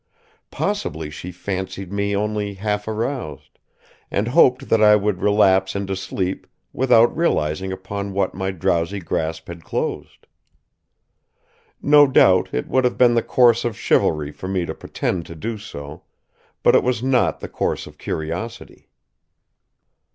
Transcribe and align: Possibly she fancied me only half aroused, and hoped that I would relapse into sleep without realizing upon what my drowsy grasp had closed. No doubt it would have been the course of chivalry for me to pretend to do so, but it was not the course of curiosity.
Possibly 0.49 1.11
she 1.11 1.31
fancied 1.31 1.93
me 1.93 2.15
only 2.15 2.55
half 2.55 2.87
aroused, 2.87 3.59
and 4.09 4.29
hoped 4.29 4.67
that 4.69 4.81
I 4.81 4.95
would 4.95 5.21
relapse 5.21 5.75
into 5.75 5.95
sleep 5.95 6.47
without 6.73 7.15
realizing 7.15 7.71
upon 7.71 8.11
what 8.13 8.33
my 8.33 8.49
drowsy 8.49 8.97
grasp 8.99 9.47
had 9.47 9.63
closed. 9.63 10.25
No 11.83 12.07
doubt 12.07 12.51
it 12.51 12.67
would 12.67 12.83
have 12.83 12.97
been 12.97 13.13
the 13.13 13.21
course 13.21 13.63
of 13.63 13.77
chivalry 13.77 14.31
for 14.31 14.47
me 14.47 14.65
to 14.65 14.73
pretend 14.73 15.27
to 15.27 15.35
do 15.35 15.59
so, 15.59 16.01
but 16.63 16.73
it 16.73 16.81
was 16.81 17.03
not 17.03 17.39
the 17.39 17.47
course 17.47 17.85
of 17.85 17.99
curiosity. 17.99 18.89